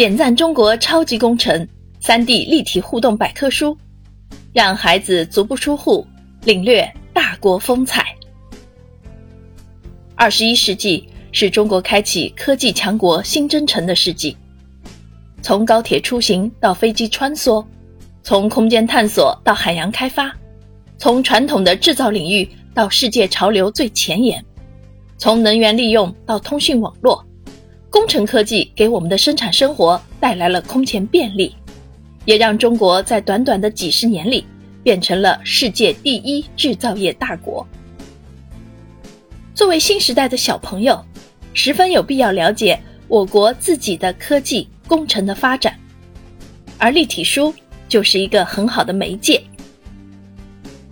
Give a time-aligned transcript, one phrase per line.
[0.00, 1.68] 点赞中国超级工程
[2.00, 3.76] 三 D 立体互动百科书，
[4.50, 6.06] 让孩子足不出户
[6.42, 8.06] 领略大国风采。
[10.14, 14.34] 二十一世纪是中国开启科技强国新征程的世纪，
[15.42, 17.62] 从高铁出行到飞机穿梭，
[18.22, 20.34] 从空间探索到海洋开发，
[20.96, 24.42] 从传统的制造领域到世界潮流最前沿，
[25.18, 27.22] 从能源利用到通讯网络。
[27.90, 31.54] 工程科技给我们的生产生活带来了空前便利，
[32.24, 34.46] 也让中国在短短的几十年里
[34.84, 37.66] 变成了世界第一制造业大国。
[39.54, 41.04] 作为新时代的小朋友，
[41.52, 45.76] 十分有必要了解我国自己的科技工程的发展，
[46.78, 47.52] 而立体书
[47.88, 49.42] 就是一个很好的媒介。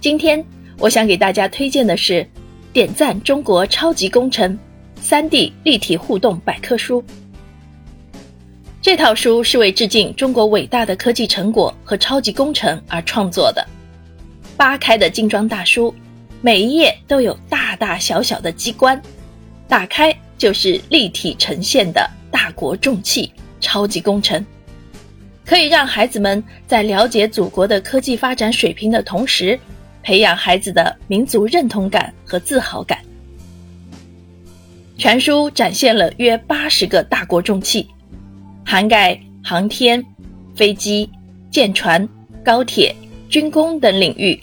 [0.00, 0.44] 今天
[0.78, 2.22] 我想给大家推荐的是
[2.72, 4.52] 《点赞中国超级工程》。
[5.00, 7.02] 三 D 立体互动百科书，
[8.82, 13.66] 这套书是为致敬中国伟大的科技成果和超级工程而创作的。
[14.56, 15.94] 八开的精装大书，
[16.42, 19.00] 每一页都有大大小小的机关，
[19.66, 24.44] 打开就是立体呈现的大国重器超级工程，
[25.46, 29.58] 可以让孩子们在了解祖国的科技发展水平的同时，
[30.02, 32.98] 培养孩子的民族认同感和自豪感。
[34.98, 37.86] 全书展现了约八十个大国重器，
[38.66, 40.04] 涵盖航天、
[40.56, 41.08] 飞机、
[41.52, 42.06] 舰船、
[42.44, 42.92] 高铁、
[43.28, 44.38] 军工等领域。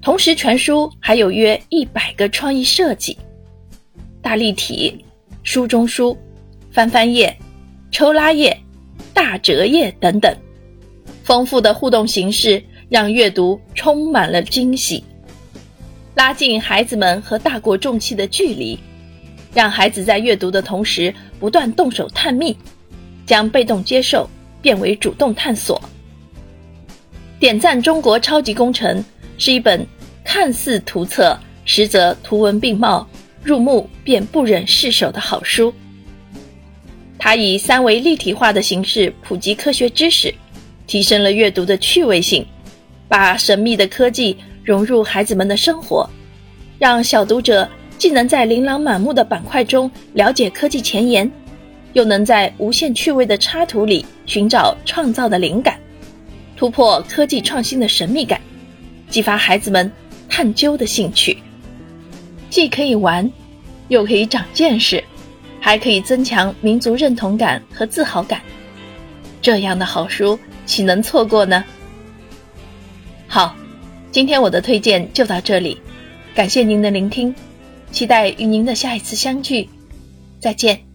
[0.00, 3.18] 同时，全书还有约一百个创意设计、
[4.22, 5.04] 大立体、
[5.42, 6.16] 书中书、
[6.70, 7.36] 翻翻页、
[7.90, 8.56] 抽拉页、
[9.12, 10.32] 大折页等等，
[11.24, 15.02] 丰富的互动形式让阅读充满了惊喜，
[16.14, 18.78] 拉近孩子们和大国重器的距离。
[19.52, 22.56] 让孩子在阅读的同时不断动手探秘，
[23.26, 24.28] 将被动接受
[24.62, 25.80] 变为主动探索。
[27.38, 29.04] 点赞中国超级工程
[29.38, 29.84] 是一本
[30.24, 33.06] 看似图册，实则图文并茂、
[33.42, 35.72] 入目便不忍释手的好书。
[37.18, 40.32] 它以三维立体化的形式普及科学知识，
[40.86, 42.46] 提升了阅读的趣味性，
[43.08, 46.08] 把神秘的科技融入孩子们的生活，
[46.78, 47.68] 让小读者。
[48.00, 51.30] 既能在琳琅满目的板块中了解科技前沿，
[51.92, 55.78] 又能在无限趣味的插图里寻找创造的灵感，
[56.56, 58.40] 突破科技创新的神秘感，
[59.10, 59.92] 激发孩子们
[60.30, 61.36] 探究的兴趣。
[62.48, 63.30] 既可以玩，
[63.88, 65.04] 又可以长见识，
[65.60, 68.40] 还可以增强民族认同感和自豪感。
[69.42, 71.62] 这样的好书岂能错过呢？
[73.28, 73.54] 好，
[74.10, 75.78] 今天我的推荐就到这里，
[76.34, 77.34] 感谢您的聆听。
[77.92, 79.68] 期待与您的下一次相聚，
[80.40, 80.89] 再见。